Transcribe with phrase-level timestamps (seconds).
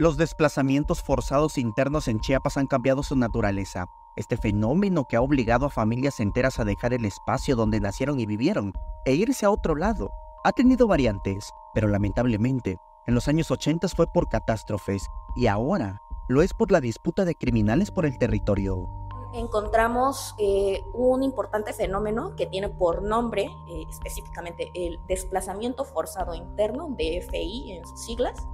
[0.00, 3.86] Los desplazamientos forzados internos en Chiapas han cambiado su naturaleza.
[4.14, 8.24] Este fenómeno que ha obligado a familias enteras a dejar el espacio donde nacieron y
[8.24, 8.72] vivieron
[9.04, 10.12] e irse a otro lado
[10.44, 16.42] ha tenido variantes, pero lamentablemente en los años 80 fue por catástrofes y ahora lo
[16.42, 18.88] es por la disputa de criminales por el territorio.
[19.34, 26.86] Encontramos eh, un importante fenómeno que tiene por nombre eh, específicamente el desplazamiento forzado interno,
[26.90, 28.46] DFI en sus siglas,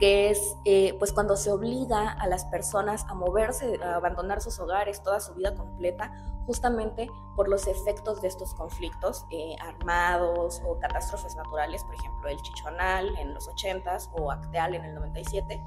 [0.00, 4.58] que es eh, pues cuando se obliga a las personas a moverse, a abandonar sus
[4.58, 6.10] hogares toda su vida completa,
[6.46, 12.40] justamente por los efectos de estos conflictos eh, armados o catástrofes naturales, por ejemplo el
[12.40, 15.62] Chichonal en los 80s o Acteal en el 97.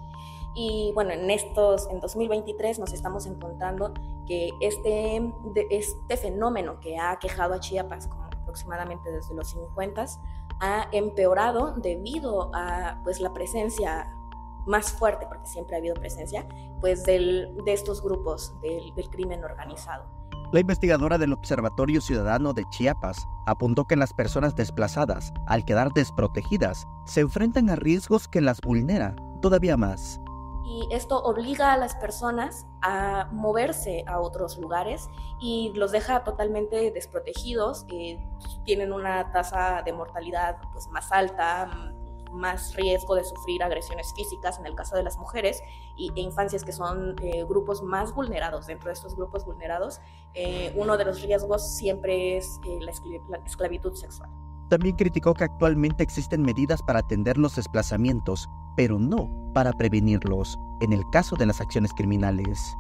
[0.56, 3.94] Y bueno, en estos, en 2023 nos estamos encontrando
[4.26, 5.32] que este,
[5.70, 10.20] este fenómeno que ha quejado a Chiapas como aproximadamente desde los 50s
[10.60, 14.12] ha empeorado debido a pues la presencia
[14.66, 16.48] más fuerte, porque siempre ha habido presencia,
[16.80, 20.06] pues del, de estos grupos del, del crimen organizado.
[20.52, 26.86] La investigadora del Observatorio Ciudadano de Chiapas apuntó que las personas desplazadas, al quedar desprotegidas,
[27.06, 30.22] se enfrentan a riesgos que las vulnera todavía más.
[30.64, 35.10] Y esto obliga a las personas a moverse a otros lugares
[35.42, 37.86] y los deja totalmente desprotegidos.
[37.90, 38.24] Eh,
[38.64, 41.70] tienen una tasa de mortalidad pues, más alta,
[42.34, 45.62] más riesgo de sufrir agresiones físicas en el caso de las mujeres
[45.96, 48.68] y, e infancias que son eh, grupos más vulnerados.
[48.68, 50.00] Dentro de estos grupos vulnerados,
[50.34, 54.30] eh, uno de los riesgos siempre es eh, la, esclavitud sexual.
[54.70, 60.94] También criticó que actualmente existen medidas para atender los desplazamientos, pero no para prevenirlos en
[60.94, 62.76] el caso de las acciones criminales.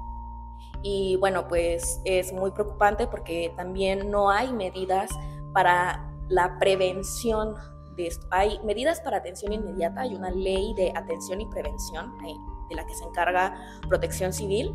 [0.81, 5.11] Y bueno, pues es muy preocupante porque también no hay medidas
[5.53, 7.55] para la prevención
[7.95, 8.25] de esto.
[8.31, 12.35] Hay medidas para atención inmediata, hay una ley de atención y prevención eh,
[12.69, 13.55] de la que se encarga
[13.87, 14.73] Protección Civil.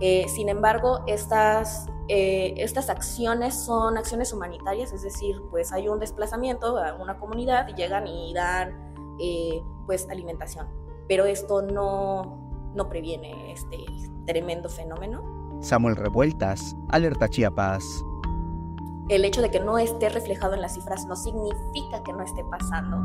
[0.00, 5.98] Eh, sin embargo, estas, eh, estas acciones son acciones humanitarias, es decir, pues hay un
[5.98, 8.90] desplazamiento a una comunidad y llegan y dan
[9.84, 10.66] pues alimentación.
[11.06, 13.76] Pero esto no, no previene este
[14.26, 15.58] tremendo fenómeno.
[15.60, 18.02] Samuel Revueltas, Alerta Chiapas
[19.10, 22.44] el hecho de que no esté reflejado en las cifras no significa que no esté
[22.44, 22.96] pasando.